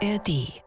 [0.00, 0.62] ARD.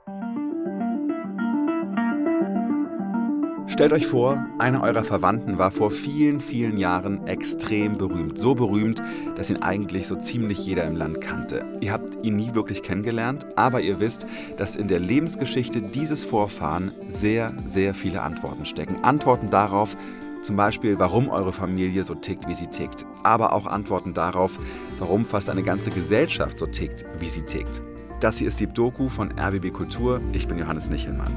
[3.68, 8.38] Stellt euch vor, einer eurer Verwandten war vor vielen, vielen Jahren extrem berühmt.
[8.38, 9.02] So berühmt,
[9.38, 11.64] dass ihn eigentlich so ziemlich jeder im Land kannte.
[11.80, 16.92] Ihr habt ihn nie wirklich kennengelernt, aber ihr wisst, dass in der Lebensgeschichte dieses Vorfahren
[17.08, 19.02] sehr, sehr viele Antworten stecken.
[19.04, 19.96] Antworten darauf,
[20.44, 23.06] zum Beispiel, warum eure Familie so tickt, wie sie tickt.
[23.24, 24.60] Aber auch Antworten darauf,
[25.00, 27.82] warum fast eine ganze Gesellschaft so tickt, wie sie tickt.
[28.22, 30.22] Das hier ist die Doku von RBB Kultur.
[30.32, 31.36] Ich bin Johannes Nichelmann.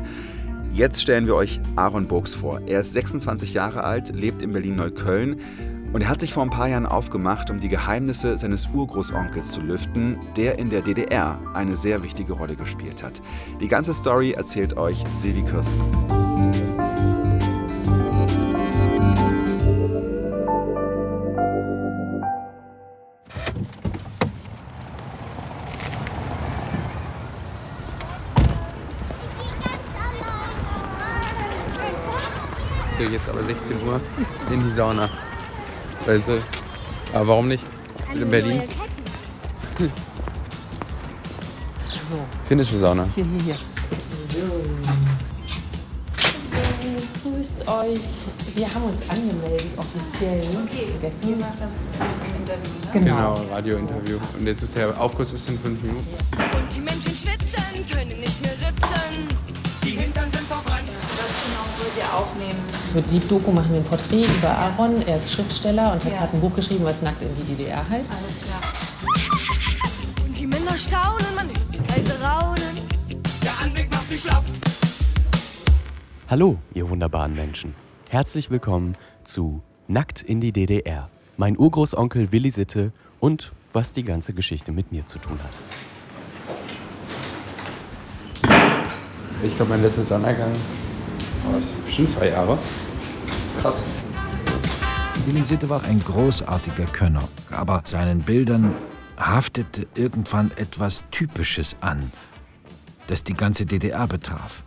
[0.74, 2.60] Jetzt stellen wir euch Aaron Burgs vor.
[2.66, 5.40] Er ist 26 Jahre alt, lebt in Berlin-Neukölln
[5.94, 9.62] und er hat sich vor ein paar Jahren aufgemacht, um die Geheimnisse seines Urgroßonkels zu
[9.62, 13.22] lüften, der in der DDR eine sehr wichtige Rolle gespielt hat.
[13.60, 15.80] Die ganze Story erzählt euch Silvi Kürsten.
[32.98, 34.00] So, jetzt aber 16 Uhr
[34.52, 35.08] in die Sauna.
[36.06, 36.40] Weißt du?
[37.12, 37.64] Aber warum nicht?
[38.14, 38.62] In Berlin?
[42.10, 43.08] So, Finnische Sauna.
[43.14, 43.58] hier, hier, hier.
[44.28, 44.44] So.
[47.22, 48.00] Grüßt euch.
[48.54, 50.42] Wir haben uns angemeldet, offiziell.
[50.64, 51.30] Okay, Vergessen.
[51.30, 51.88] ihr macht das
[52.38, 52.90] Interview, ne?
[52.92, 53.34] Genau.
[53.34, 54.18] Genau, Radiointerview.
[54.38, 56.06] Und jetzt ist der Aufguss ist in fünf Minuten.
[56.56, 59.28] Und die Menschen schwitzen, können nicht mehr sitzen.
[59.80, 59.90] Was
[61.46, 62.73] genau wollt ihr aufnehmen?
[62.94, 65.02] Für die Doku machen wir ein Porträt über Aaron.
[65.08, 66.18] Er ist Schriftsteller und hat Ja.
[66.18, 68.12] gerade ein Buch geschrieben, was Nackt in die DDR heißt.
[68.12, 68.60] Alles klar.
[70.24, 72.62] Und die Männer staunen, man hört sie leise raunen.
[76.30, 77.74] Hallo, ihr wunderbaren Menschen.
[78.10, 81.10] Herzlich willkommen zu Nackt in die DDR.
[81.36, 85.50] Mein Urgroßonkel Willi Sitte und was die ganze Geschichte mit mir zu tun hat.
[89.42, 90.52] Ich glaube, mein letzter Sondergang
[91.44, 92.56] war bestimmt zwei Jahre.
[93.64, 93.82] Krass.
[95.24, 98.74] Willi Sitte war ein großartiger Könner, aber seinen Bildern
[99.16, 102.12] haftete irgendwann etwas Typisches an,
[103.06, 104.62] das die ganze DDR betraf.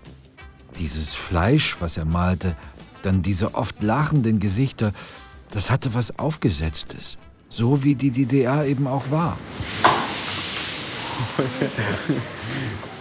[0.79, 2.55] Dieses Fleisch, was er malte,
[3.03, 4.93] dann diese oft lachenden Gesichter,
[5.51, 7.19] das hatte was Aufgesetztes.
[7.49, 9.37] So wie die DDR eben auch war.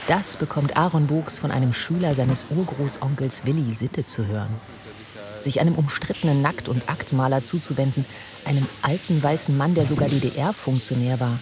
[0.09, 4.55] Das bekommt Aaron Bogs von einem Schüler seines Urgroßonkels Willi Sitte zu hören.
[5.43, 8.05] Sich einem umstrittenen Nackt- und Aktmaler zuzuwenden,
[8.45, 11.39] einem alten weißen Mann, der sogar DDR-Funktionär war.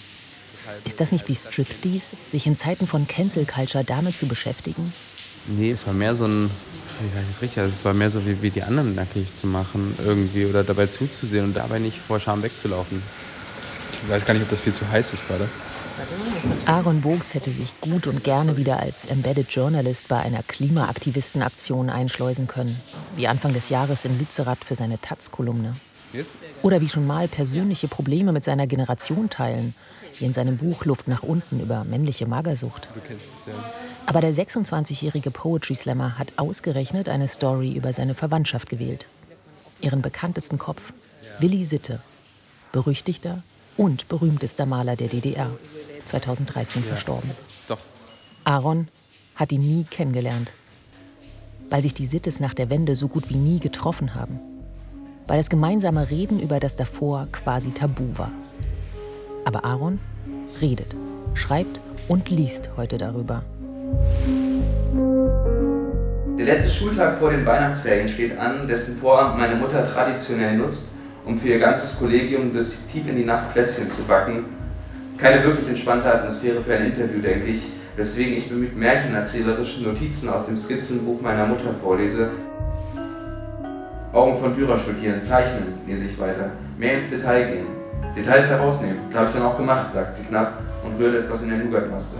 [0.84, 4.92] Ist das nicht wie Striptease, sich in Zeiten von Cancel Culture damit zu beschäftigen?
[5.46, 6.50] Nee, es war mehr so ein,
[7.00, 9.26] wie sag ich das richtig, also es war mehr so wie, wie die anderen nackig
[9.38, 13.02] zu machen irgendwie oder dabei zuzusehen und dabei nicht vor Scham wegzulaufen.
[13.92, 15.46] Ich weiß gar nicht, ob das viel zu heiß ist gerade.
[16.66, 22.48] Aaron Bogs hätte sich gut und gerne wieder als Embedded Journalist bei einer Klimaaktivistenaktion einschleusen
[22.48, 22.80] können,
[23.16, 25.76] wie Anfang des Jahres in Lützerath für seine Taz-Kolumne.
[26.62, 29.74] Oder wie schon mal persönliche Probleme mit seiner Generation teilen,
[30.18, 32.88] wie in seinem Buch Luft nach unten über männliche Magersucht.
[34.06, 39.06] Aber der 26-jährige Poetry Slammer hat ausgerechnet eine Story über seine Verwandtschaft gewählt.
[39.80, 40.92] Ihren bekanntesten Kopf,
[41.40, 42.00] Willi Sitte,
[42.72, 43.42] berüchtigter
[43.76, 45.50] und berühmtester Maler der DDR,
[46.04, 47.30] 2013 verstorben.
[47.68, 47.78] Doch.
[48.44, 48.88] Aaron
[49.34, 50.54] hat ihn nie kennengelernt,
[51.70, 54.38] weil sich die Sittes nach der Wende so gut wie nie getroffen haben.
[55.26, 58.30] Weil das gemeinsame Reden über das davor quasi tabu war.
[59.44, 59.98] Aber Aaron
[60.60, 60.94] redet,
[61.34, 63.42] schreibt und liest heute darüber.
[66.38, 70.84] Der letzte Schultag vor den Weihnachtsferien steht an, dessen Vorabend meine Mutter traditionell nutzt,
[71.24, 74.44] um für ihr ganzes Kollegium bis tief in die Nacht Plätzchen zu backen.
[75.18, 77.62] Keine wirklich entspannte Atmosphäre für ein Interview, denke ich,
[77.96, 82.30] weswegen ich bemüht märchenerzählerische Notizen aus dem Skizzenbuch meiner Mutter vorlese.
[84.12, 86.50] Augen von Dürer studieren, zeichnen, lese ich weiter.
[86.78, 87.66] Mehr ins Detail gehen.
[88.16, 88.98] Details herausnehmen.
[89.10, 92.16] Das habe ich dann auch gemacht, sagt sie knapp und rührt etwas in der Nougatmaske.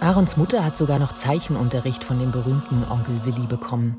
[0.00, 3.96] Aarons Mutter hat sogar noch Zeichenunterricht von dem berühmten Onkel Willi bekommen.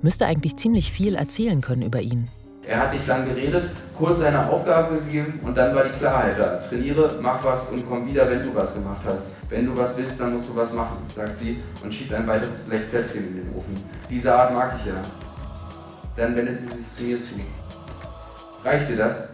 [0.00, 2.28] Müsste eigentlich ziemlich viel erzählen können über ihn.
[2.68, 6.58] Er hat nicht lang geredet, kurz seine Aufgabe gegeben und dann war die Klarheit da.
[6.68, 9.24] Trainiere, mach was und komm wieder, wenn du was gemacht hast.
[9.48, 12.58] Wenn du was willst, dann musst du was machen, sagt sie und schiebt ein weiteres
[12.58, 13.72] Blech Plätzchen in den Ofen.
[14.10, 15.00] Diese Art mag ich ja.
[16.14, 17.36] Dann wendet sie sich zu mir zu.
[18.62, 19.30] Reicht dir das?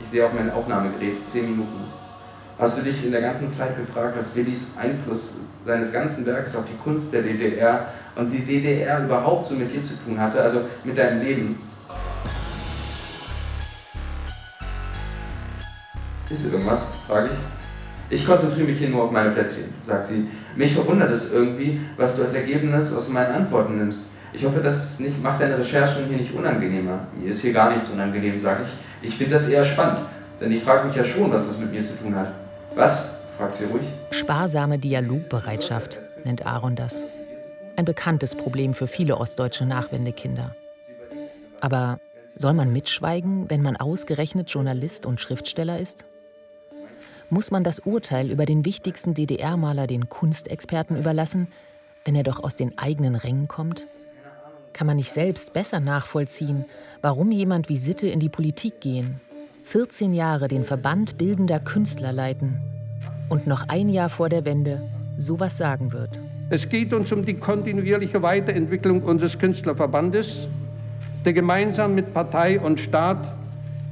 [0.00, 1.84] Ich sehe auf mein Aufnahmegerät, 10 Minuten.
[2.60, 5.36] Hast du dich in der ganzen Zeit gefragt, was Willis Einfluss
[5.66, 9.80] seines ganzen Werkes auf die Kunst der DDR und die DDR überhaupt so mit dir
[9.80, 11.69] zu tun hatte, also mit deinem Leben?
[16.30, 16.86] Ist irgendwas?
[17.06, 17.38] frage ich.
[18.12, 20.26] Ich konzentriere mich hier nur auf meine Plätzchen, sagt sie.
[20.56, 24.06] Mich verwundert es irgendwie, was du als Ergebnis aus meinen Antworten nimmst.
[24.32, 27.06] Ich hoffe, das nicht, macht deine Recherchen hier nicht unangenehmer.
[27.16, 29.08] Mir ist hier gar nichts unangenehm, sage ich.
[29.10, 30.06] Ich finde das eher spannend,
[30.40, 32.32] denn ich frage mich ja schon, was das mit mir zu tun hat.
[32.74, 33.10] Was?
[33.36, 33.86] fragt sie ruhig.
[34.10, 37.04] Sparsame Dialogbereitschaft nennt Aaron das.
[37.76, 40.54] Ein bekanntes Problem für viele ostdeutsche Nachwendekinder.
[41.60, 41.98] Aber
[42.36, 46.04] soll man mitschweigen, wenn man ausgerechnet Journalist und Schriftsteller ist?
[47.32, 51.46] Muss man das Urteil über den wichtigsten DDR-Maler den Kunstexperten überlassen,
[52.04, 53.86] wenn er doch aus den eigenen Rängen kommt?
[54.72, 56.64] Kann man nicht selbst besser nachvollziehen,
[57.02, 59.20] warum jemand wie Sitte in die Politik gehen,
[59.62, 62.60] 14 Jahre den Verband bildender Künstler leiten
[63.28, 64.82] und noch ein Jahr vor der Wende
[65.16, 66.18] sowas sagen wird?
[66.50, 70.48] Es geht uns um die kontinuierliche Weiterentwicklung unseres Künstlerverbandes,
[71.24, 73.36] der gemeinsam mit Partei und Staat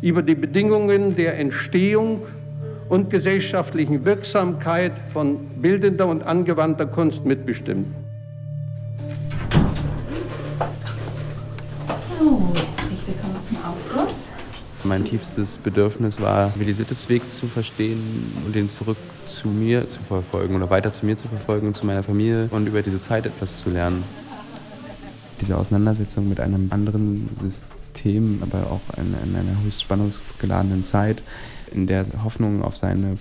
[0.01, 2.23] über die Bedingungen der Entstehung
[2.89, 7.87] und gesellschaftlichen Wirksamkeit von bildender und angewandter Kunst mitbestimmt.
[12.19, 14.15] So, herzlich willkommen zum Aufguss.
[14.85, 20.57] Mein tiefstes Bedürfnis war, Velisittes Weg zu verstehen und den zurück zu mir zu verfolgen
[20.57, 23.71] oder weiter zu mir zu verfolgen, zu meiner Familie und über diese Zeit etwas zu
[23.71, 24.05] lernen.
[25.41, 31.23] Diese Auseinandersetzung mit einem anderen System, aber auch in, in einer höchst spannungsgeladenen Zeit,
[31.73, 33.19] in der Hoffnung auf seine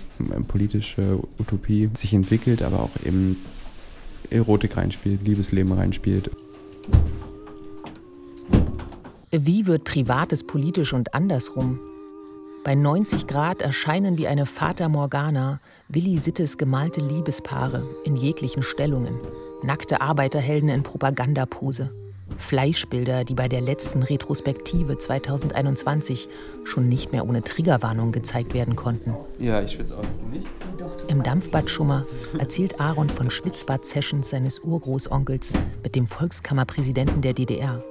[0.48, 3.36] politische Utopie sich entwickelt, aber auch eben
[4.30, 6.30] Erotik reinspielt, Liebesleben reinspielt.
[9.30, 11.78] Wie wird Privates politisch und andersrum?
[12.64, 19.14] Bei 90 Grad erscheinen wie eine Fata Morgana Willi Sittes gemalte Liebespaare in jeglichen Stellungen,
[19.62, 21.90] nackte Arbeiterhelden in Propagandapose.
[22.36, 26.28] Fleischbilder, die bei der letzten Retrospektive 2021
[26.64, 29.14] schon nicht mehr ohne Triggerwarnung gezeigt werden konnten.
[29.38, 30.46] Ja, ich schwitze auch nicht.
[31.08, 32.04] Im Dampfbadschummer
[32.38, 37.82] erzählt Aaron von Schwitzbad-Sessions seines Urgroßonkels mit dem Volkskammerpräsidenten der DDR.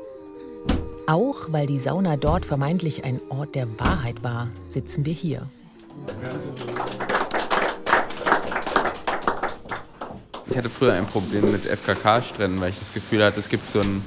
[1.07, 5.41] Auch weil die Sauna dort vermeintlich ein Ort der Wahrheit war, sitzen wir hier.
[10.49, 13.79] Ich hatte früher ein Problem mit FKK-Stränden, weil ich das Gefühl hatte, es gibt so
[13.79, 14.01] ein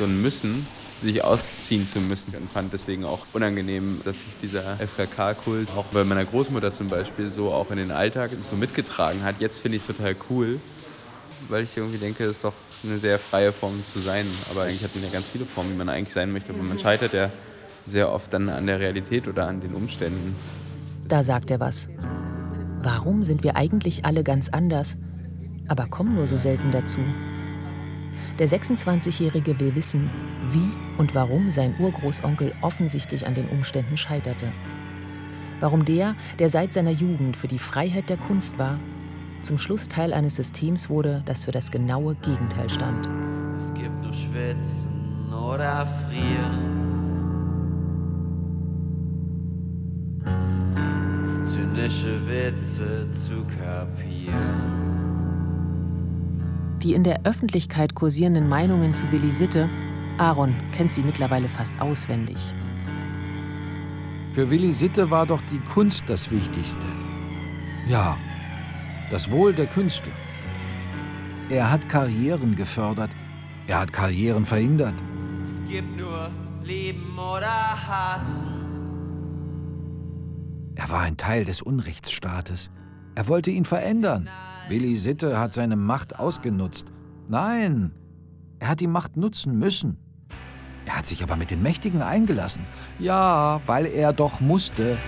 [0.00, 0.66] so ein Müssen,
[1.02, 6.04] sich ausziehen zu müssen und fand deswegen auch unangenehm, dass sich dieser FKK-Kult auch bei
[6.04, 9.36] meiner Großmutter zum Beispiel so auch in den Alltag so mitgetragen hat.
[9.40, 10.58] Jetzt finde ich es total cool,
[11.48, 14.26] weil ich irgendwie denke, es ist doch eine sehr freie Form zu sein.
[14.50, 16.52] Aber eigentlich hat man ja ganz viele Formen, wie man eigentlich sein möchte.
[16.52, 17.30] Aber man scheitert ja
[17.84, 20.34] sehr oft dann an der Realität oder an den Umständen.
[21.08, 21.88] Da sagt er was.
[22.82, 24.96] Warum sind wir eigentlich alle ganz anders,
[25.68, 27.00] aber kommen nur so selten dazu?
[28.40, 30.10] Der 26-Jährige will wissen,
[30.48, 34.50] wie und warum sein Urgroßonkel offensichtlich an den Umständen scheiterte.
[35.60, 38.80] Warum der, der seit seiner Jugend für die Freiheit der Kunst war,
[39.42, 43.10] zum Schluss Teil eines Systems wurde, das für das genaue Gegenteil stand.
[43.54, 46.80] Es gibt nur Schwitzen oder Frieren.
[51.44, 54.89] Zynische Witze zu kapieren.
[56.82, 59.68] Die in der Öffentlichkeit kursierenden Meinungen zu Willi Sitte,
[60.16, 62.54] Aaron kennt sie mittlerweile fast auswendig.
[64.32, 66.86] Für Willi Sitte war doch die Kunst das Wichtigste.
[67.86, 68.16] Ja,
[69.10, 70.12] das Wohl der Künstler.
[71.50, 73.10] Er hat Karrieren gefördert,
[73.66, 74.94] er hat Karrieren verhindert.
[75.42, 76.30] Es gibt nur
[76.62, 77.48] Leben oder
[77.88, 78.46] Hassen.
[80.76, 82.70] Er war ein Teil des Unrechtsstaates.
[83.16, 84.30] Er wollte ihn verändern.
[84.68, 86.86] Willi Sitte hat seine Macht ausgenutzt.
[87.28, 87.92] Nein,
[88.58, 89.98] er hat die Macht nutzen müssen.
[90.86, 92.64] Er hat sich aber mit den Mächtigen eingelassen.
[92.98, 94.98] Ja, weil er doch musste.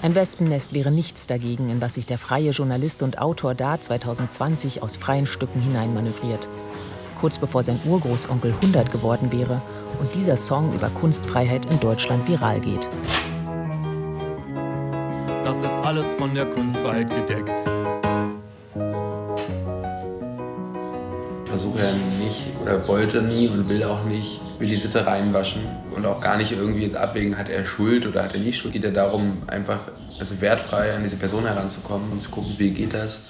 [0.00, 4.82] Ein Wespennest wäre nichts dagegen, in was sich der freie Journalist und Autor da 2020
[4.82, 6.48] aus freien Stücken hineinmanövriert.
[7.20, 9.60] Kurz bevor sein Urgroßonkel 100 geworden wäre
[9.98, 12.88] und dieser Song über Kunstfreiheit in Deutschland viral geht.
[15.44, 17.64] Das ist alles von der Kunstfreiheit gedeckt.
[21.44, 25.62] Ich versuche ja nicht oder wollte nie und will auch nicht Willi Sitte reinwaschen
[25.96, 28.74] und auch gar nicht irgendwie jetzt abwägen, hat er Schuld oder hat er nicht Schuld.
[28.74, 29.80] Geht ja darum, einfach
[30.20, 33.26] also wertfrei an diese Person heranzukommen und zu gucken, wie geht das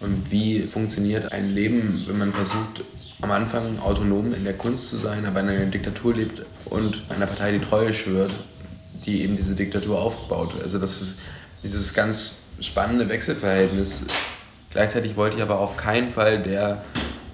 [0.00, 2.84] und wie funktioniert ein Leben, wenn man versucht,
[3.22, 7.26] am Anfang autonom in der Kunst zu sein, aber in einer Diktatur lebt und einer
[7.26, 8.32] Partei die Treue schwört,
[9.06, 10.60] die eben diese Diktatur aufbaut.
[10.62, 11.18] Also das ist
[11.62, 14.02] dieses ganz spannende Wechselverhältnis.
[14.70, 16.82] Gleichzeitig wollte ich aber auf keinen Fall der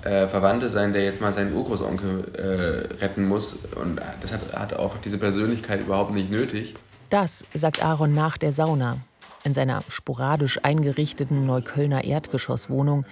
[0.03, 3.55] äh, Verwandte sein, der jetzt mal seinen Urgroßonkel äh, retten muss.
[3.75, 6.75] Und das hat, hat auch diese Persönlichkeit überhaupt nicht nötig.
[7.11, 8.99] Das sagt Aaron nach der Sauna
[9.45, 13.07] in seiner sporadisch eingerichteten Neuköllner Erdgeschosswohnung,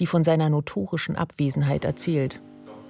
[0.00, 2.40] die von seiner notorischen Abwesenheit erzählt.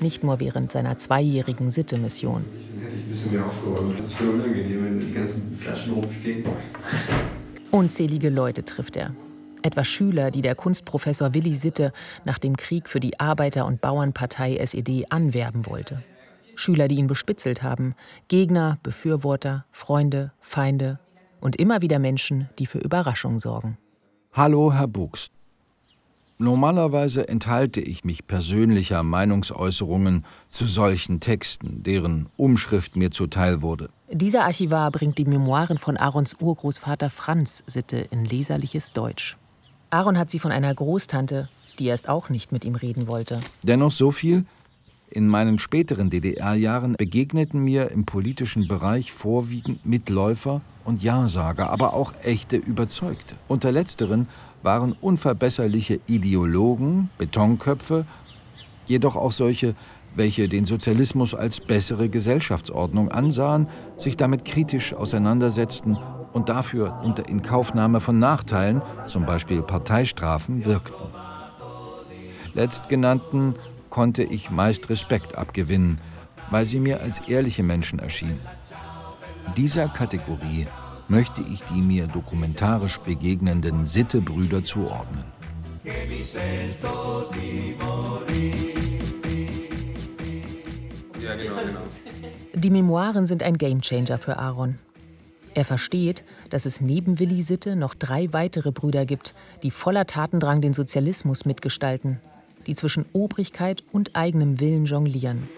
[0.00, 2.44] Nicht nur während seiner zweijährigen Sitte-Mission.
[2.80, 3.98] Hätte ich ein bisschen mehr aufgeräumt.
[3.98, 6.44] Das ist voll unangenehm, wenn die ganzen Flaschen rumstehen.
[7.70, 9.14] Unzählige Leute trifft er.
[9.62, 11.92] Etwa Schüler, die der Kunstprofessor Willi Sitte
[12.24, 16.04] nach dem Krieg für die Arbeiter- und Bauernpartei SED anwerben wollte.
[16.54, 17.94] Schüler, die ihn bespitzelt haben.
[18.28, 21.00] Gegner, Befürworter, Freunde, Feinde
[21.40, 23.78] und immer wieder Menschen, die für Überraschung sorgen.
[24.32, 25.28] Hallo, Herr Buchs.
[26.40, 33.90] Normalerweise enthalte ich mich persönlicher Meinungsäußerungen zu solchen Texten, deren Umschrift mir zuteil wurde.
[34.08, 39.36] Dieser Archivar bringt die Memoiren von Aarons Urgroßvater Franz Sitte in leserliches Deutsch.
[39.90, 41.48] Aaron hat sie von einer Großtante,
[41.80, 43.40] die erst auch nicht mit ihm reden wollte.
[43.64, 44.44] Dennoch so viel,
[45.10, 52.12] in meinen späteren DDR-Jahren begegneten mir im politischen Bereich vorwiegend Mitläufer und Ja-Sager, aber auch
[52.22, 53.34] echte Überzeugte.
[53.48, 54.28] Unter letzteren
[54.62, 58.06] waren unverbesserliche Ideologen, Betonköpfe,
[58.86, 59.74] jedoch auch solche,
[60.14, 65.96] welche den Sozialismus als bessere Gesellschaftsordnung ansahen, sich damit kritisch auseinandersetzten
[66.32, 71.06] und dafür unter Inkaufnahme von Nachteilen, zum Beispiel Parteistrafen, wirkten.
[72.54, 73.54] Letztgenannten
[73.90, 76.00] konnte ich meist Respekt abgewinnen,
[76.50, 78.40] weil sie mir als ehrliche Menschen erschienen.
[79.56, 80.66] Dieser Kategorie
[81.08, 85.24] möchte ich die mir dokumentarisch begegnenden Sittebrüder zuordnen.
[85.84, 85.92] Ja,
[91.36, 91.80] genau, genau.
[92.54, 94.78] Die Memoiren sind ein Gamechanger für Aaron.
[95.54, 100.60] Er versteht, dass es neben Willi Sitte noch drei weitere Brüder gibt, die voller Tatendrang
[100.60, 102.20] den Sozialismus mitgestalten,
[102.66, 105.48] die zwischen Obrigkeit und eigenem Willen jonglieren.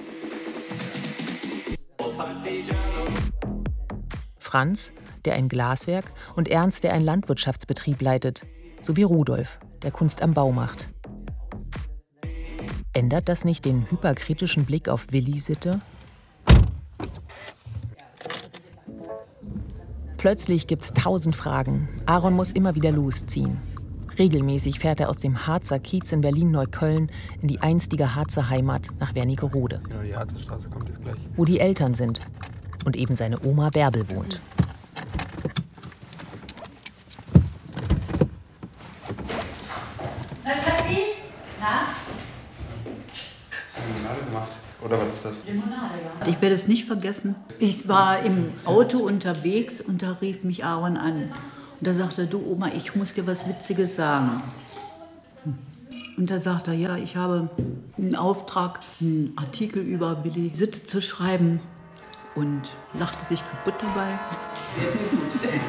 [4.39, 4.93] Franz,
[5.27, 8.47] der ein Glaswerk, und Ernst, der einen Landwirtschaftsbetrieb leitet,
[8.83, 10.91] sowie Rudolf, der Kunst am Bau macht.
[12.93, 15.81] Ändert das nicht den hyperkritischen Blick auf Willi Sitte?
[20.17, 21.89] Plötzlich gibt's tausend Fragen.
[22.07, 23.59] Aaron muss immer wieder losziehen.
[24.19, 27.11] Regelmäßig fährt er aus dem Harzer Kiez in Berlin-Neukölln
[27.41, 31.17] in die einstige Harzer Heimat nach Wernigerode, Genau, die kommt jetzt gleich.
[31.37, 32.21] wo die Eltern sind
[32.85, 34.39] und eben seine Oma Bärbel wohnt.
[40.45, 41.03] Na, Schatzi?
[41.61, 41.87] Na?
[43.65, 44.53] Hast du Limonade gemacht?
[44.85, 45.45] Oder was ist das?
[45.47, 46.27] Limonade, ja.
[46.29, 47.35] Ich werde es nicht vergessen.
[47.59, 51.33] Ich war im Auto unterwegs und da rief mich Aaron an.
[51.81, 54.43] Und da sagte er, du Oma, ich muss dir was Witziges sagen.
[56.17, 57.49] Und da sagte er, ja, ich habe
[57.97, 61.61] einen Auftrag, einen Artikel über Willi Sitte zu schreiben.
[62.37, 64.19] Und lachte sich kaputt dabei.
[64.79, 65.21] Sehr, sehr gut.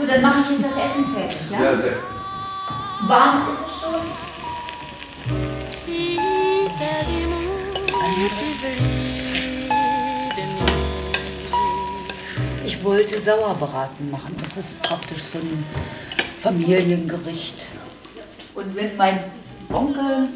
[0.00, 1.62] So, dann mache ich jetzt das Essen fertig, ja?
[1.62, 1.96] Ja, sehr.
[3.06, 4.00] Warm ist es schon?
[12.64, 14.36] Ich wollte Sauerbraten machen.
[14.42, 15.64] Das ist praktisch so ein
[16.42, 17.66] Familiengericht.
[18.54, 19.20] Und wenn mein
[19.70, 20.28] Onkel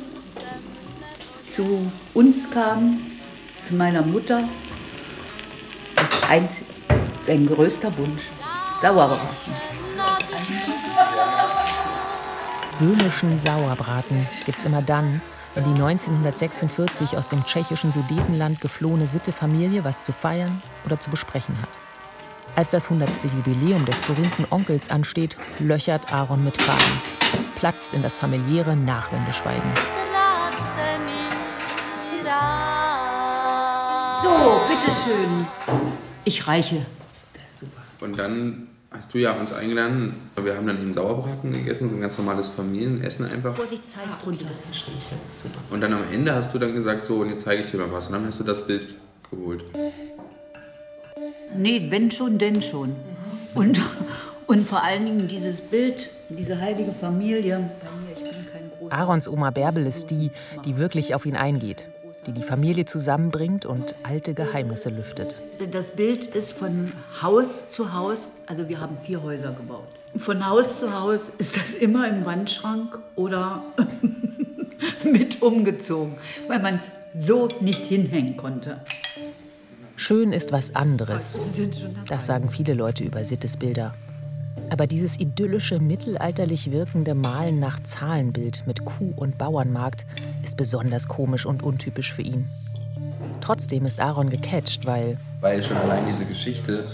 [1.49, 3.01] zu uns kam,
[3.63, 4.49] zu meiner Mutter,
[5.97, 6.67] das einzige,
[7.25, 8.31] sein größter Wunsch,
[8.81, 9.53] Sauerbraten.
[12.79, 15.21] Böhmischen Sauerbraten gibt's immer dann,
[15.57, 21.61] wenn die 1946 aus dem tschechischen Sudetenland geflohene Sitte-Familie was zu feiern oder zu besprechen
[21.63, 21.81] hat.
[22.55, 23.25] Als das 100.
[23.25, 27.03] Jubiläum des berühmten Onkels ansteht, löchert Aaron mit Fragen,
[27.55, 29.73] platzt in das familiäre Nachwendeschweigen.
[34.23, 35.47] So, bitteschön.
[36.25, 36.85] Ich reiche.
[38.01, 40.15] Und dann hast du ja uns eingeladen.
[40.43, 43.55] Wir haben dann eben Sauerbraten gegessen, so ein ganz normales Familienessen einfach.
[43.55, 44.47] Vorsichtshalber drunter.
[45.71, 47.93] Und dann am Ende hast du dann gesagt, so, und jetzt zeige ich dir mal
[47.93, 48.07] was.
[48.07, 48.95] Und dann hast du das Bild
[49.31, 49.65] geholt.
[51.57, 52.95] Nee, wenn schon, denn schon.
[53.55, 53.81] Und,
[54.47, 57.71] und vor allen Dingen dieses Bild, diese heilige Familie.
[57.83, 60.31] Bei mir, ich bin kein großer Aarons Oma Bärbel ist die,
[60.65, 61.89] die wirklich auf ihn eingeht,
[62.27, 65.37] die die Familie zusammenbringt und alte Geheimnisse lüftet.
[65.73, 66.93] Das Bild ist von
[67.23, 69.89] Haus zu Haus, also wir haben vier Häuser gebaut.
[70.19, 73.63] Von Haus zu Haus ist das immer im Wandschrank oder
[75.05, 76.15] mit umgezogen,
[76.49, 78.81] weil man es so nicht hinhängen konnte.
[79.97, 81.41] Schön ist was anderes.
[82.09, 83.95] Das sagen viele Leute über Sittes Bilder.
[84.69, 90.07] Aber dieses idyllische, mittelalterlich wirkende Malen nach Zahlenbild mit Kuh- und Bauernmarkt
[90.43, 92.49] ist besonders komisch und untypisch für ihn.
[93.41, 95.19] Trotzdem ist Aaron gecatcht, weil.
[95.41, 96.85] Weil schon allein diese Geschichte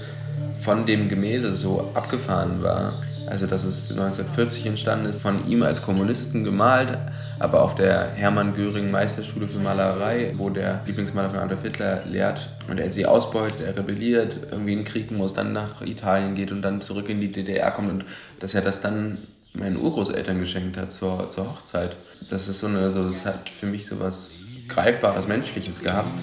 [0.60, 2.94] von dem Gemälde so abgefahren war.
[3.32, 6.98] Also, dass es 1940 entstanden ist, von ihm als Kommunisten gemalt,
[7.38, 12.50] aber auf der Hermann Göring Meisterschule für Malerei, wo der Lieblingsmaler von Adolf Hitler lehrt
[12.68, 16.52] und er sie ausbeutet, er rebelliert, irgendwie in den Krieg muss, dann nach Italien geht
[16.52, 18.04] und dann zurück in die DDR kommt und
[18.40, 19.16] dass er das dann
[19.54, 21.96] meinen Urgroßeltern geschenkt hat zur, zur Hochzeit.
[22.28, 26.20] Das ist so eine, so, das hat für mich so was Greifbares, Menschliches gehabt.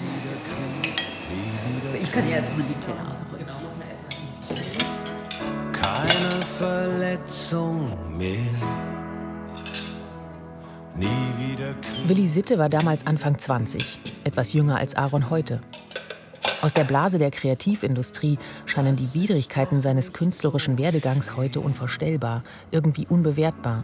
[2.00, 3.16] Ich kann ja erstmal die Teller
[5.72, 6.99] Keine Verletzung
[8.16, 8.52] mehr.
[10.94, 11.06] Nie
[11.38, 11.74] wieder
[12.06, 15.60] Willi Sitte war damals Anfang 20, etwas jünger als Aaron heute.
[16.62, 23.82] Aus der Blase der Kreativindustrie scheinen die Widrigkeiten seines künstlerischen Werdegangs heute unvorstellbar, irgendwie unbewertbar.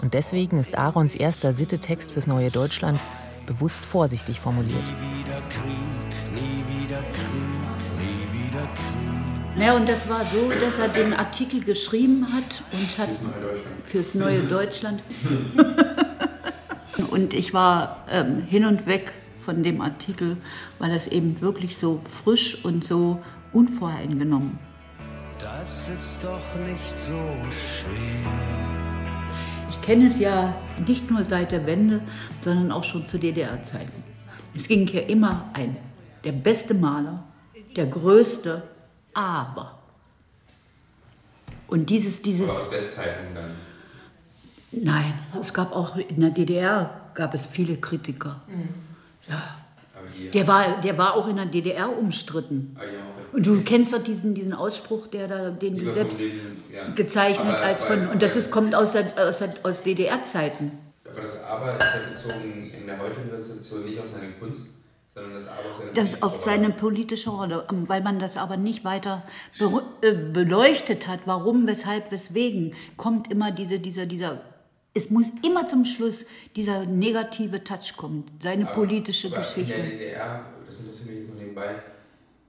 [0.00, 3.00] Und deswegen ist Aarons erster Sitte-Text fürs neue Deutschland
[3.46, 4.92] bewusst vorsichtig formuliert.
[9.58, 13.16] Ja, und das war so, dass er den Artikel geschrieben hat und hat
[13.84, 15.02] fürs neue Deutschland.
[17.10, 20.36] und ich war ähm, hin und weg von dem Artikel,
[20.78, 24.58] weil es eben wirklich so frisch und so unvoreingenommen.
[25.38, 27.20] Das ist doch nicht so
[27.50, 28.32] schwer.
[29.70, 30.54] Ich kenne es ja
[30.86, 32.00] nicht nur seit der Wende,
[32.42, 34.02] sondern auch schon zu DDR-Zeiten.
[34.54, 35.76] Es ging ja immer ein,
[36.24, 37.24] der beste Maler,
[37.76, 38.62] der größte,
[39.14, 39.78] aber.
[41.68, 42.48] Und dieses, dieses.
[42.48, 43.52] Aber aus Westzeiten dann.
[44.72, 48.40] Nein, es gab auch in der DDR gab es viele Kritiker.
[49.28, 49.56] Ja.
[50.32, 52.76] Der war, der war auch in der DDR umstritten.
[53.32, 56.18] Und du kennst doch diesen, diesen Ausspruch, der da, den du selbst
[56.94, 58.08] gezeichnet als von.
[58.08, 60.72] Und das ist, kommt aus, der, aus, der, aus DDR-Zeiten.
[61.10, 64.68] Aber das Aber ist ja bezogen in der heutigen Situation nicht auf seine Kunst,
[65.14, 68.84] sondern das Aber seine Das auf seine politische Rolle, ähm, weil man das aber nicht
[68.84, 69.22] weiter
[69.58, 74.40] be äh, beleuchtet hat, warum, weshalb, weswegen, kommt immer diese, dieser, dieser,
[74.92, 76.24] es muss immer zum Schluss
[76.56, 79.74] dieser negative Touch kommen, seine Aber- politische aber Geschichte.
[79.74, 81.74] In der DDR, das interessiert mich jetzt nur nebenbei,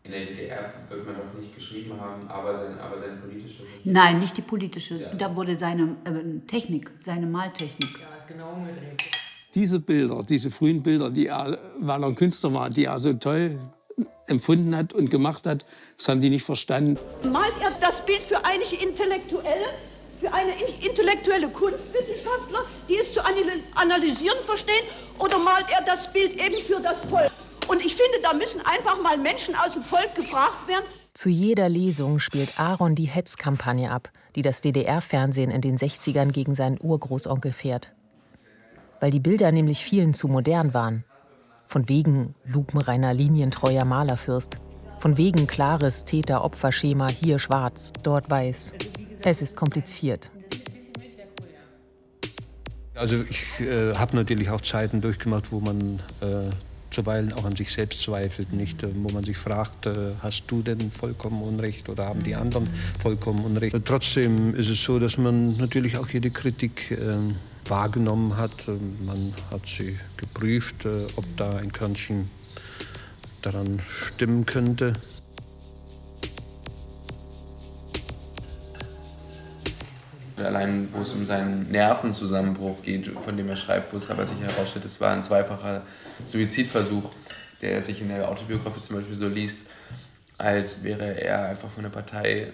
[0.03, 3.63] in der DDR wird man doch nicht geschrieben haben, aber seine, aber seine politische.
[3.83, 7.99] Nein, nicht die politische, da wurde seine äh, Technik, seine Maltechnik.
[7.99, 9.03] Ja, ist genau umgedreht.
[9.55, 13.13] Diese Bilder, diese frühen Bilder, die er, weil er ein Künstler war, die er so
[13.13, 13.57] toll
[14.27, 15.65] empfunden hat und gemacht hat,
[15.97, 16.99] das haben die nicht verstanden.
[17.31, 19.67] Malt er das Bild für eine Intellektuelle,
[20.19, 24.83] für eine in- intellektuelle Kunstwissenschaftler, die es zu anal- analysieren verstehen,
[25.19, 27.31] oder malt er das Bild eben für das Volk?
[27.67, 30.85] Und ich finde, da müssen einfach mal Menschen aus dem Volk gefragt werden.
[31.13, 36.55] Zu jeder Lesung spielt Aaron die Hetzkampagne ab, die das DDR-Fernsehen in den 60ern gegen
[36.55, 37.93] seinen Urgroßonkel fährt.
[38.99, 41.03] Weil die Bilder nämlich vielen zu modern waren.
[41.67, 44.57] Von wegen lupenreiner, linientreuer Malerfürst.
[44.99, 48.73] Von wegen klares Täter-Opfer-Schema, hier schwarz, dort weiß.
[49.23, 50.31] Es ist kompliziert.
[52.95, 56.49] Also ich äh, habe natürlich auch Zeiten durchgemacht, wo man äh,
[56.91, 60.61] zuweilen auch an sich selbst zweifelt, nicht, äh, wo man sich fragt, äh, hast du
[60.61, 62.69] denn vollkommen Unrecht oder haben die anderen
[63.01, 63.75] vollkommen Unrecht.
[63.83, 67.17] Trotzdem ist es so, dass man natürlich auch jede Kritik äh,
[67.69, 68.67] wahrgenommen hat.
[68.67, 72.29] Äh, Man hat sie geprüft, äh, ob da ein Körnchen
[73.41, 74.93] daran stimmen könnte.
[80.37, 84.39] Allein, wo es um seinen Nervenzusammenbruch geht, von dem er schreibt, wo es aber sich
[84.39, 85.81] herausstellt, es war ein zweifacher
[86.25, 87.09] Suizidversuch,
[87.61, 89.67] der sich in der Autobiografie zum Beispiel so liest,
[90.37, 92.51] als wäre er einfach von der Partei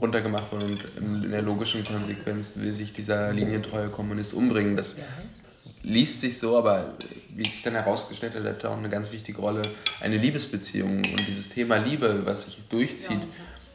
[0.00, 4.76] runtergemacht worden und in der logischen Konsequenz will sich dieser linientreue Kommunist umbringen.
[4.76, 4.96] Das
[5.82, 6.94] liest sich so, aber
[7.34, 9.62] wie sich dann herausgestellt hat, hat auch eine ganz wichtige Rolle
[10.00, 13.20] eine Liebesbeziehung und dieses Thema Liebe, was sich durchzieht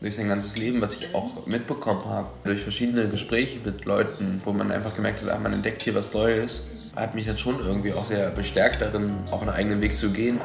[0.02, 4.52] durch sein ganzes Leben, was ich auch mitbekommen habe, durch verschiedene Gespräche mit Leuten, wo
[4.52, 7.94] man einfach gemerkt hat, ah, man entdeckt hier was Neues, hat mich dann schon irgendwie
[7.94, 10.42] auch sehr bestärkt darin, auch einen eigenen Weg zu gehen.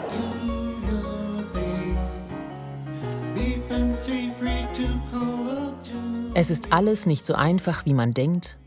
[6.40, 8.58] Es ist alles nicht so einfach, wie man denkt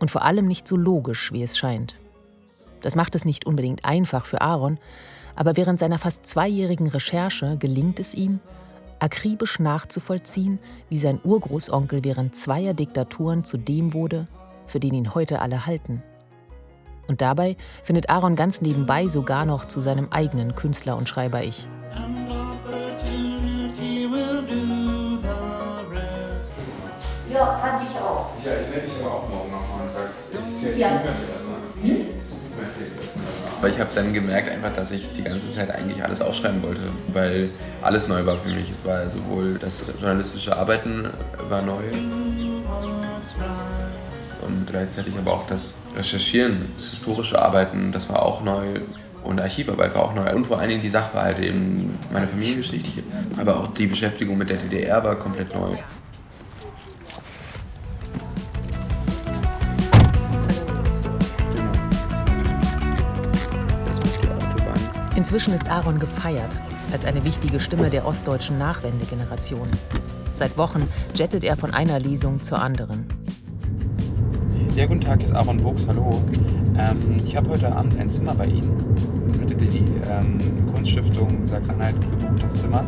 [0.00, 1.94] und vor allem nicht so logisch, wie es scheint.
[2.80, 4.80] Das macht es nicht unbedingt einfach für Aaron,
[5.36, 8.40] aber während seiner fast zweijährigen Recherche gelingt es ihm,
[8.98, 10.58] akribisch nachzuvollziehen,
[10.88, 14.26] wie sein Urgroßonkel während zweier Diktaturen zu dem wurde,
[14.66, 16.02] für den ihn heute alle halten.
[17.06, 21.68] Und dabei findet Aaron ganz nebenbei sogar noch zu seinem eigenen Künstler- und Schreiber-Ich.
[27.42, 28.30] Ja, fand ich auch.
[28.44, 30.10] Ja, ich melde mich aber auch morgen nochmal und sage,
[30.48, 30.88] ich sehe jetzt Ja.
[30.90, 31.56] gut erstmal.
[31.82, 32.06] Hm?
[33.58, 36.82] Aber ich habe dann gemerkt einfach, dass ich die ganze Zeit eigentlich alles aufschreiben wollte,
[37.08, 37.50] weil
[37.80, 38.70] alles neu war für mich.
[38.70, 41.08] Es war sowohl das journalistische Arbeiten
[41.48, 41.82] war neu
[44.42, 48.80] und gleichzeitig aber auch das Recherchieren, das historische Arbeiten, das war auch neu.
[49.24, 50.32] Und Archivarbeit war auch neu.
[50.34, 53.02] Und vor allen Dingen die Sachverhalte, eben meine Familiengeschichte,
[53.38, 55.76] aber auch die Beschäftigung mit der DDR war komplett neu.
[65.22, 66.60] Inzwischen ist Aaron gefeiert
[66.92, 69.68] als eine wichtige Stimme der ostdeutschen Nachwendegeneration.
[70.34, 73.06] Seit Wochen jettet er von einer Lesung zur anderen.
[74.74, 76.20] Ja, guten Tag, hier ist Aaron Wuchs, hallo.
[76.76, 78.84] Ähm, ich habe heute Abend ein Zimmer bei Ihnen.
[79.32, 80.38] Ich hatte die ähm,
[80.74, 82.84] Kunststiftung Sachsen-Anhalt gebucht, das Zimmer.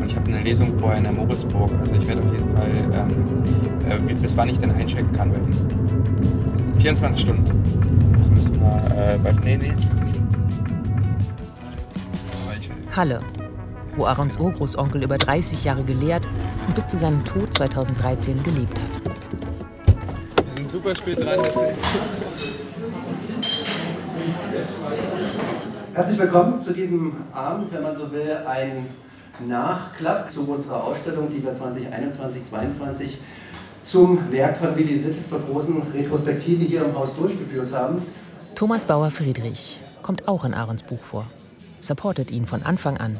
[0.00, 1.70] Und ich habe eine Lesung vorher in der Moritzburg.
[1.78, 5.36] Also ich werde auf jeden Fall, ähm, äh, bis wann ich denn einchecken kann bei
[5.36, 6.78] Ihnen.
[6.78, 7.44] 24 Stunden.
[8.16, 9.72] Jetzt müssen wir, äh, bei, nee, nee.
[12.96, 13.20] Halle,
[13.94, 16.26] wo Aarons Urgroßonkel über 30 Jahre gelehrt
[16.66, 19.02] und bis zu seinem Tod 2013 gelebt hat.
[20.46, 21.40] Wir sind super spät dran.
[25.92, 28.86] Herzlich willkommen zu diesem Abend, wenn man so will, ein
[29.46, 33.18] Nachklapp zu unserer Ausstellung, die wir 2021-22
[33.82, 38.00] zum Werk von Willi Sitte zur großen Retrospektive hier im Haus durchgeführt haben.
[38.54, 41.26] Thomas Bauer-Friedrich kommt auch in Aarons Buch vor,
[41.86, 43.16] supportet ihn von Anfang an.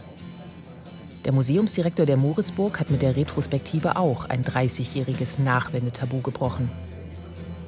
[1.25, 6.71] Der Museumsdirektor der Moritzburg hat mit der Retrospektive auch ein 30-jähriges Nachwendetabu gebrochen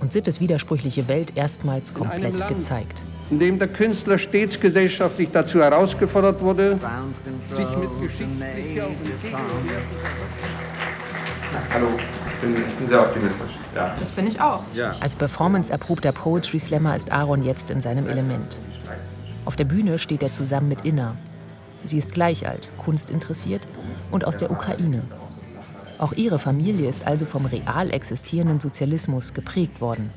[0.01, 3.03] und Sittes widersprüchliche Welt erstmals komplett Land, gezeigt.
[3.31, 6.79] in dem der Künstler stets gesellschaftlich dazu herausgefordert wurde,
[7.41, 8.89] sich mit geschichtlicher
[11.73, 11.89] Hallo,
[12.33, 13.59] ich bin, ich bin sehr optimistisch.
[13.75, 13.97] Ja.
[13.99, 14.63] Das bin ich auch.
[14.75, 14.95] Ja.
[15.01, 18.61] Als performance-erprobter Poetry Slammer ist Aaron jetzt in seinem Element.
[19.49, 21.17] Auf der Bühne steht er zusammen mit Inna.
[21.83, 23.67] Sie ist gleich alt, kunstinteressiert
[24.11, 25.01] und aus der Ukraine.
[25.97, 30.11] Auch ihre Familie ist also vom real existierenden Sozialismus geprägt worden.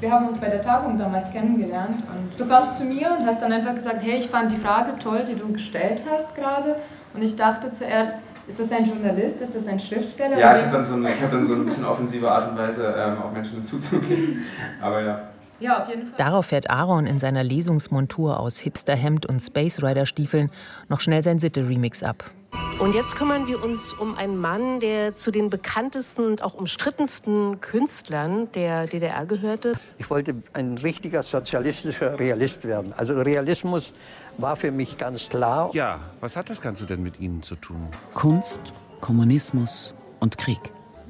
[0.00, 3.42] Wir haben uns bei der Tagung damals kennengelernt und du kamst zu mir und hast
[3.42, 6.76] dann einfach gesagt, hey, ich fand die Frage toll, die du gestellt hast gerade.
[7.12, 8.14] Und ich dachte zuerst,
[8.46, 10.38] ist das ein Journalist, ist das ein Schriftsteller?
[10.38, 12.56] Ja, ich habe dann, so eine- ich hab dann so ein bisschen offensive Art und
[12.58, 14.46] Weise ähm, auf Menschen zuzugehen.
[14.80, 15.20] Aber ja.
[15.60, 16.14] Ja, auf jeden Fall.
[16.16, 20.50] Darauf fährt Aaron in seiner Lesungsmontur aus Hipsterhemd und Space Rider Stiefeln
[20.88, 22.30] noch schnell sein Sitte-Remix ab.
[22.78, 27.60] Und jetzt kümmern wir uns um einen Mann, der zu den bekanntesten und auch umstrittensten
[27.60, 29.72] Künstlern der DDR gehörte.
[29.98, 32.94] Ich wollte ein richtiger sozialistischer Realist werden.
[32.96, 33.92] Also Realismus
[34.38, 35.70] war für mich ganz klar.
[35.74, 37.88] Ja, was hat das Ganze denn mit Ihnen zu tun?
[38.14, 38.60] Kunst,
[39.00, 40.60] Kommunismus und Krieg.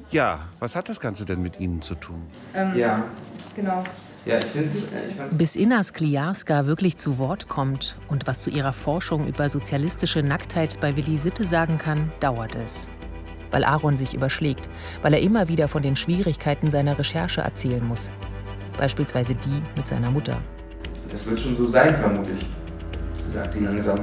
[0.09, 2.23] Ja, was hat das Ganze denn mit Ihnen zu tun?
[2.55, 3.03] Ähm, Ja.
[3.55, 3.83] Genau.
[4.25, 4.39] Ja,
[5.31, 10.77] Bis Inna Skliarska wirklich zu Wort kommt und was zu ihrer Forschung über sozialistische Nacktheit
[10.81, 12.89] bei Willi Sitte sagen kann, dauert es.
[13.51, 14.69] Weil Aaron sich überschlägt,
[15.01, 18.11] weil er immer wieder von den Schwierigkeiten seiner Recherche erzählen muss.
[18.77, 20.37] Beispielsweise die mit seiner Mutter.
[21.09, 22.47] Das wird schon so sein, vermute ich,
[23.31, 23.99] sagt sie langsam.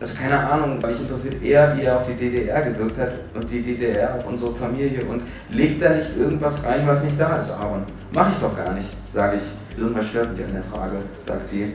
[0.00, 3.60] Also keine Ahnung, mich interessiert eher, wie er auf die DDR gewirkt hat und die
[3.60, 7.82] DDR auf unsere Familie und legt da nicht irgendwas rein, was nicht da ist, Aaron.
[8.14, 9.78] Mach ich doch gar nicht, sage ich.
[9.78, 11.74] Irgendwas stört mich an der Frage, sagt sie.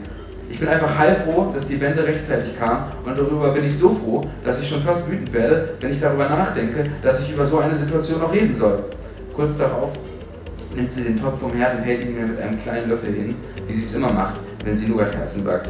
[0.50, 4.22] Ich bin einfach heilfroh, dass die Wende rechtzeitig kam und darüber bin ich so froh,
[4.44, 7.74] dass ich schon fast wütend werde, wenn ich darüber nachdenke, dass ich über so eine
[7.76, 8.84] Situation noch reden soll.
[9.34, 9.92] Kurz darauf
[10.74, 13.36] nimmt sie den Topf vom Herd und hält ihn mir mit einem kleinen Löffel hin,
[13.68, 15.68] wie sie es immer macht, wenn sie Nougatkerzen backt.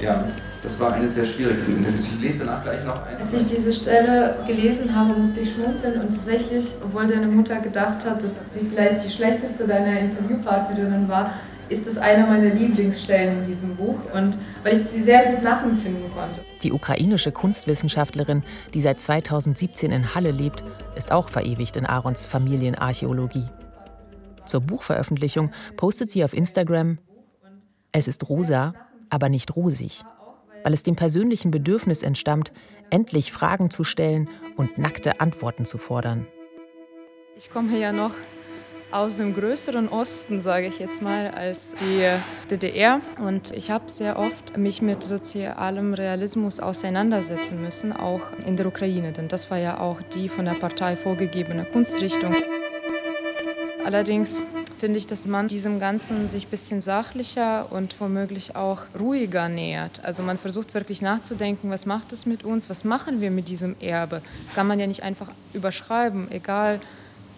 [0.00, 0.24] Ja,
[0.62, 2.08] das war eines der schwierigsten Interviews.
[2.08, 3.20] Ich lese danach gleich noch eins.
[3.20, 8.04] Als ich diese Stelle gelesen habe, musste ich schmunzeln und tatsächlich, obwohl deine Mutter gedacht
[8.04, 11.34] hat, dass sie vielleicht die schlechteste deiner Interviewpartnerinnen war,
[11.70, 16.10] ist es eine meiner Lieblingsstellen in diesem Buch und weil ich sie sehr gut nachempfinden
[16.12, 16.40] konnte.
[16.62, 18.42] Die ukrainische Kunstwissenschaftlerin,
[18.74, 20.64] die seit 2017 in Halle lebt,
[20.96, 23.46] ist auch verewigt in Aarons Familienarchäologie.
[24.46, 26.98] Zur Buchveröffentlichung postet sie auf Instagram:
[27.92, 28.74] Es ist rosa,
[29.10, 30.04] aber nicht rosig,
[30.64, 32.52] weil es dem persönlichen Bedürfnis entstammt,
[32.90, 36.26] endlich Fragen zu stellen und nackte Antworten zu fordern.
[37.36, 38.12] Ich komme ja noch
[38.92, 42.08] aus dem größeren Osten, sage ich jetzt mal, als die
[42.50, 43.00] DDR.
[43.24, 49.12] Und ich habe sehr oft mich mit sozialem Realismus auseinandersetzen müssen, auch in der Ukraine.
[49.12, 52.34] Denn das war ja auch die von der Partei vorgegebene Kunstrichtung.
[53.84, 54.42] Allerdings
[54.80, 60.02] finde ich, dass man diesem Ganzen sich ein bisschen sachlicher und womöglich auch ruhiger nähert.
[60.02, 63.76] Also man versucht wirklich nachzudenken, was macht es mit uns, was machen wir mit diesem
[63.78, 64.22] Erbe.
[64.42, 66.80] Das kann man ja nicht einfach überschreiben, egal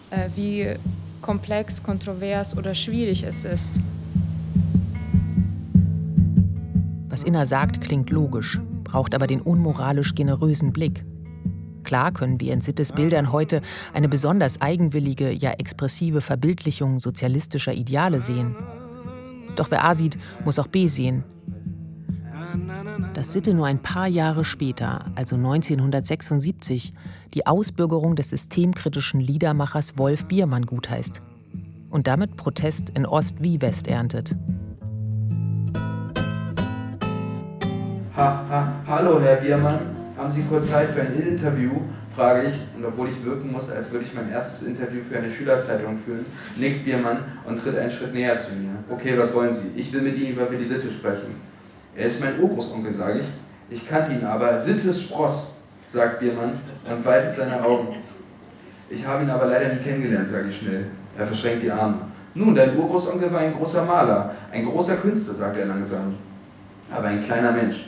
[0.09, 0.69] äh, wie
[1.21, 3.73] komplex, kontrovers oder schwierig es ist.
[7.09, 11.03] Was Inna sagt, klingt logisch, braucht aber den unmoralisch generösen Blick.
[11.83, 13.61] Klar können wir in Sittes Bildern heute
[13.93, 18.55] eine besonders eigenwillige, ja expressive Verbildlichung sozialistischer Ideale sehen.
[19.55, 21.23] Doch wer A sieht, muss auch B sehen.
[23.13, 26.93] Dass Sitte nur ein paar Jahre später, also 1976,
[27.33, 31.21] die Ausbürgerung des systemkritischen Liedermachers Wolf Biermann gutheißt
[31.89, 34.35] und damit Protest in Ost wie West erntet.
[38.15, 39.92] Ha, ha, hallo Herr Biermann,
[40.23, 41.71] haben Sie kurz Zeit für ein Interview?
[42.15, 45.29] frage ich, und obwohl ich wirken muss, als würde ich mein erstes Interview für eine
[45.29, 48.69] Schülerzeitung führen, nickt Biermann und tritt einen Schritt näher zu mir.
[48.89, 49.71] Okay, was wollen Sie?
[49.75, 51.35] Ich will mit Ihnen über Willi Sitte sprechen.
[51.95, 53.25] Er ist mein Urgroßonkel, sage ich.
[53.69, 54.57] Ich kannte ihn aber.
[54.57, 55.55] Sittes Spross,
[55.87, 56.53] sagt Biermann
[56.89, 57.95] und weitet seine Augen.
[58.89, 60.85] Ich habe ihn aber leider nie kennengelernt, sage ich schnell.
[61.17, 61.97] Er verschränkt die Arme.
[62.35, 66.15] Nun, dein Urgroßonkel war ein großer Maler, ein großer Künstler, sagt er langsam.
[66.91, 67.87] Aber ein kleiner Mensch.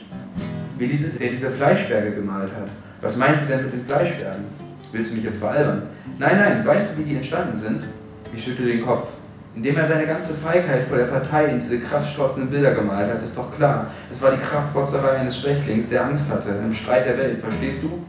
[0.78, 2.68] Wie diese, der diese Fleischberge gemalt hat.
[3.00, 4.44] Was meinen Sie denn mit den Fleischbergen?
[4.92, 5.82] Willst du mich jetzt veralbern?
[6.18, 7.86] Nein, nein, weißt du, wie die entstanden sind?
[8.34, 9.08] Ich schüttel den Kopf.
[9.54, 13.38] Indem er seine ganze Feigheit vor der Partei in diese kraftstrotzenden Bilder gemalt hat, ist
[13.38, 13.90] doch klar.
[14.10, 18.04] Es war die Kraftbotzerei eines Schwächlings, der Angst hatte, im Streit der Welt, verstehst du?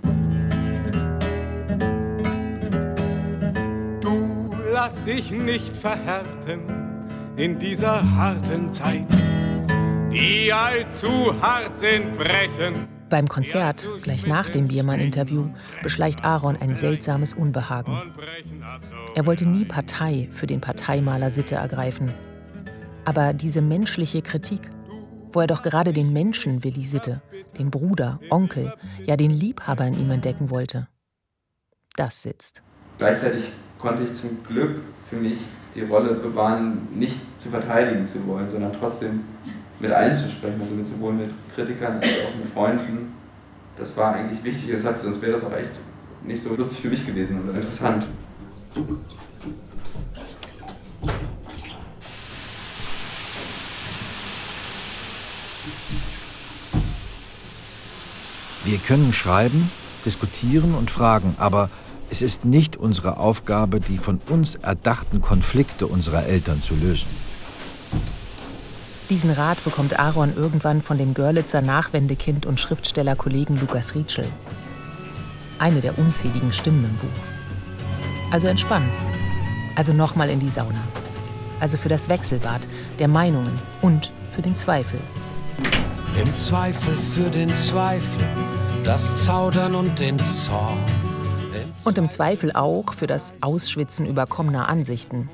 [4.02, 6.60] Du lass dich nicht verhärten
[7.38, 9.06] in dieser harten Zeit.
[10.12, 12.88] Die allzu hart sind, brechen.
[13.10, 15.50] Beim Konzert, gleich nach dem Biermann-Interview,
[15.84, 18.14] beschleicht Aaron ein seltsames Unbehagen.
[19.16, 22.12] Er wollte nie Partei für den Parteimaler Sitte ergreifen.
[23.06, 24.70] Aber diese menschliche Kritik,
[25.32, 27.22] wo er doch gerade den Menschen Willi Sitte,
[27.58, 28.74] den Bruder, Onkel,
[29.06, 30.88] ja den Liebhaber in ihm entdecken wollte,
[31.96, 32.64] das sitzt.
[32.98, 35.38] Gleichzeitig konnte ich zum Glück für mich
[35.76, 39.24] die Rolle bewahren, nicht zu verteidigen zu wollen, sondern trotzdem
[39.80, 43.14] mit allen zu sprechen, also mit, sowohl mit Kritikern als auch mit Freunden.
[43.78, 45.72] Das war eigentlich wichtig, das sonst wäre das auch echt
[46.24, 48.08] nicht so lustig für mich gewesen oder interessant.
[58.66, 59.72] Wir können schreiben,
[60.06, 61.70] diskutieren und fragen, aber
[62.10, 67.27] es ist nicht unsere Aufgabe, die von uns erdachten Konflikte unserer Eltern zu lösen.
[69.10, 74.28] Diesen Rat bekommt Aaron irgendwann von dem Görlitzer Nachwendekind und Schriftstellerkollegen Lukas Rietschel.
[75.60, 78.32] Eine der unzähligen Stimmen im Buch.
[78.32, 78.90] Also entspannen.
[79.76, 80.84] Also nochmal in die Sauna.
[81.62, 82.68] Also für das Wechselbad
[83.00, 85.00] der Meinungen und für den Zweifel.
[86.22, 88.28] Im Zweifel für den Zweifel,
[88.84, 90.80] das Zaudern und den Zorn.
[91.86, 95.30] Und im Zweifel auch für das Ausschwitzen überkommener Ansichten,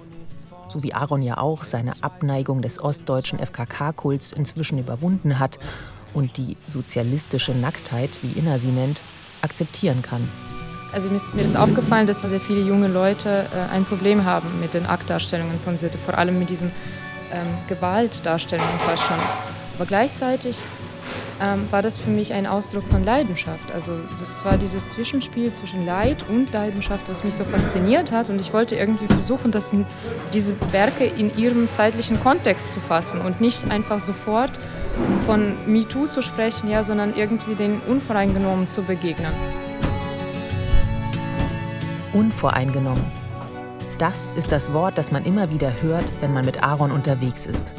[0.73, 5.59] so wie Aaron ja auch seine Abneigung des ostdeutschen FKK-Kults inzwischen überwunden hat
[6.13, 8.99] und die sozialistische Nacktheit, wie Inna sie nennt,
[9.41, 10.27] akzeptieren kann.
[10.91, 14.85] Also mir ist aufgefallen, dass sehr viele junge Leute äh, ein Problem haben mit den
[14.85, 16.71] Aktdarstellungen von Sitte, vor allem mit diesen
[17.31, 19.17] ähm, Gewaltdarstellungen fast schon.
[19.75, 20.61] Aber gleichzeitig
[21.43, 23.71] ähm, war das für mich ein Ausdruck von Leidenschaft.
[23.73, 28.29] Also das war dieses Zwischenspiel zwischen Leid und Leidenschaft, was mich so fasziniert hat.
[28.29, 29.85] Und ich wollte irgendwie versuchen, das in,
[30.33, 34.59] diese Werke in ihrem zeitlichen Kontext zu fassen und nicht einfach sofort
[35.25, 39.33] von MeToo zu sprechen, ja, sondern irgendwie den unvoreingenommen zu begegnen.
[42.13, 43.03] Unvoreingenommen.
[43.97, 47.73] Das ist das Wort, das man immer wieder hört, wenn man mit Aaron unterwegs ist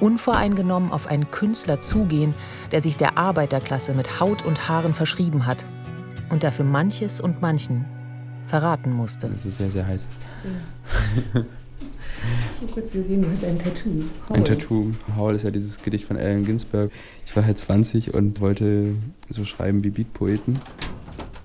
[0.00, 2.34] unvoreingenommen auf einen Künstler zugehen,
[2.72, 5.64] der sich der Arbeiterklasse mit Haut und Haaren verschrieben hat
[6.30, 7.84] und dafür manches und manchen
[8.48, 9.28] verraten musste.
[9.28, 10.02] Das ist sehr, sehr heiß.
[10.44, 11.42] Ja.
[12.52, 14.02] Ich habe kurz gesehen, du hast ein Tattoo.
[14.28, 14.36] Howl.
[14.36, 14.90] Ein Tattoo.
[15.16, 16.90] Howl ist ja dieses Gedicht von Allen Ginsberg.
[17.24, 18.94] Ich war halt 20 und wollte
[19.30, 20.58] so schreiben wie Beatpoeten.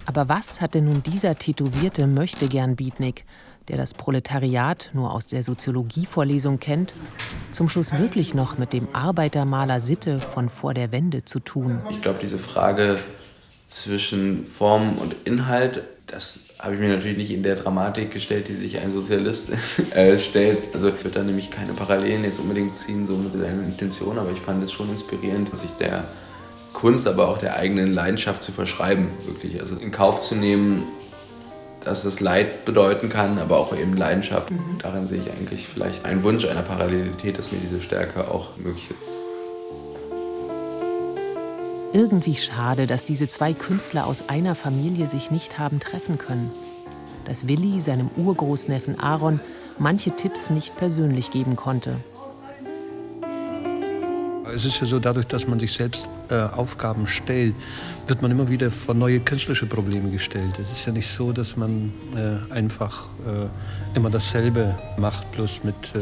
[0.05, 3.25] Aber was hatte nun dieser tätowierte Möchtegern-Beatnik
[3.67, 6.93] der das Proletariat nur aus der Soziologievorlesung kennt,
[7.51, 11.81] zum Schluss wirklich noch mit dem Arbeitermaler Sitte von vor der Wende zu tun?
[11.89, 12.97] Ich glaube, diese Frage
[13.67, 18.53] zwischen Form und Inhalt, das habe ich mir natürlich nicht in der Dramatik gestellt, die
[18.53, 19.51] sich ein Sozialist
[19.95, 20.59] äh, stellt.
[20.73, 24.31] Also ich würde da nämlich keine Parallelen jetzt unbedingt ziehen, so mit seiner Intention, aber
[24.31, 26.05] ich fand es schon inspirierend, sich der
[26.73, 29.61] Kunst, aber auch der eigenen Leidenschaft zu verschreiben, wirklich.
[29.61, 30.83] Also in Kauf zu nehmen,
[31.85, 34.51] dass es Leid bedeuten kann, aber auch eben Leidenschaft.
[34.51, 34.79] Mhm.
[34.81, 38.89] Darin sehe ich eigentlich vielleicht einen Wunsch einer Parallelität, dass mir diese Stärke auch möglich
[38.89, 38.99] ist.
[41.93, 46.51] Irgendwie schade, dass diese zwei Künstler aus einer Familie sich nicht haben treffen können.
[47.23, 49.39] Dass Willi seinem Urgroßneffen Aaron
[49.79, 51.97] manche Tipps nicht persönlich geben konnte.
[54.55, 57.53] Es ist ja so, dadurch, dass man sich selbst äh, Aufgaben stellt,
[58.07, 60.57] wird man immer wieder vor neue künstlerische Probleme gestellt.
[60.61, 65.75] Es ist ja nicht so, dass man äh, einfach äh, immer dasselbe macht, bloß mit,
[65.93, 65.99] äh,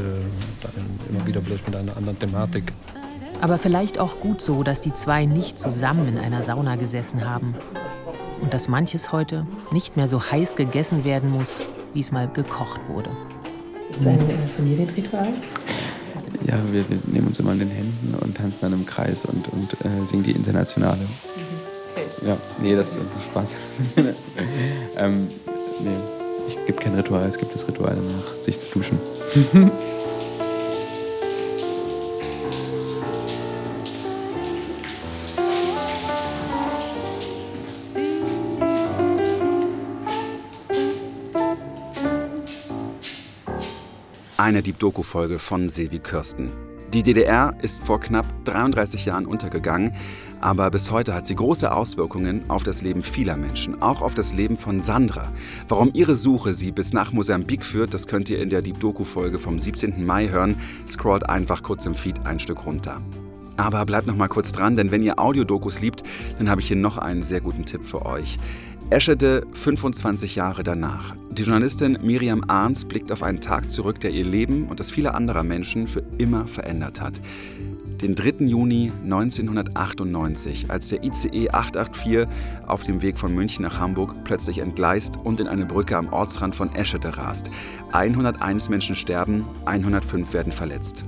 [1.09, 2.71] immer wieder bloß mit einer anderen Thematik.
[3.41, 7.55] Aber vielleicht auch gut so, dass die zwei nicht zusammen in einer Sauna gesessen haben.
[8.39, 11.63] Und dass manches heute nicht mehr so heiß gegessen werden muss,
[11.95, 13.09] wie es mal gekocht wurde.
[13.97, 15.33] Sein äh, Familienritual?
[16.53, 19.47] Ja, wir, wir, nehmen uns immer an den Händen und tanzen dann im Kreis und,
[19.49, 20.99] und äh, singen die Internationale.
[21.91, 22.27] Okay.
[22.27, 22.97] Ja, nee, das, ist
[23.31, 23.49] Spaß.
[24.97, 25.27] ähm,
[25.83, 25.95] nee,
[26.47, 28.99] ich gibt kein Ritual, es gibt das Ritual danach, sich zu duschen.
[44.43, 46.51] Eine Deep Doku-Folge von Silvi Kirsten.
[46.93, 49.93] Die DDR ist vor knapp 33 Jahren untergegangen,
[50.41, 54.33] aber bis heute hat sie große Auswirkungen auf das Leben vieler Menschen, auch auf das
[54.33, 55.31] Leben von Sandra.
[55.69, 59.39] Warum ihre Suche sie bis nach Mosambik führt, das könnt ihr in der Deep Doku-Folge
[59.39, 60.05] vom 17.
[60.05, 60.57] Mai hören.
[60.89, 63.01] Scrollt einfach kurz im Feed ein Stück runter.
[63.55, 66.03] Aber bleibt noch mal kurz dran, denn wenn ihr Audiodokus liebt,
[66.37, 68.37] dann habe ich hier noch einen sehr guten Tipp für euch.
[68.89, 71.15] Eschede 25 Jahre danach.
[71.31, 75.15] Die Journalistin Miriam Arns blickt auf einen Tag zurück, der ihr Leben und das vieler
[75.15, 77.19] anderer Menschen für immer verändert hat.
[78.01, 78.45] Den 3.
[78.45, 82.27] Juni 1998, als der ICE 884
[82.67, 86.53] auf dem Weg von München nach Hamburg plötzlich entgleist und in eine Brücke am Ortsrand
[86.53, 87.49] von Eschede rast.
[87.93, 91.05] 101 Menschen sterben, 105 werden verletzt.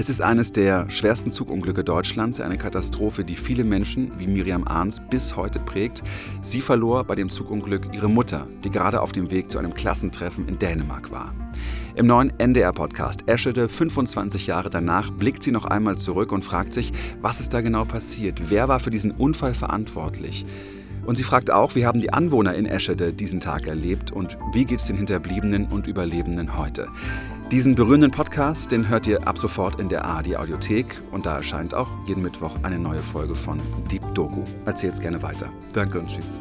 [0.00, 4.98] Es ist eines der schwersten Zugunglücke Deutschlands, eine Katastrophe, die viele Menschen wie Miriam Ahns
[5.10, 6.02] bis heute prägt.
[6.40, 10.48] Sie verlor bei dem Zugunglück ihre Mutter, die gerade auf dem Weg zu einem Klassentreffen
[10.48, 11.34] in Dänemark war.
[11.96, 16.92] Im neuen NDR-Podcast Eschede, 25 Jahre danach, blickt sie noch einmal zurück und fragt sich,
[17.20, 18.48] was ist da genau passiert?
[18.48, 20.46] Wer war für diesen Unfall verantwortlich?
[21.04, 24.64] Und sie fragt auch, wie haben die Anwohner in Eschede diesen Tag erlebt und wie
[24.64, 26.88] geht es den Hinterbliebenen und Überlebenden heute?
[27.50, 31.74] Diesen berührenden Podcast, den hört ihr ab sofort in der ARD Audiothek und da erscheint
[31.74, 33.60] auch jeden Mittwoch eine neue Folge von
[33.90, 34.44] Deep Doku.
[34.66, 35.52] Erzählt's gerne weiter.
[35.72, 36.40] Danke und tschüss.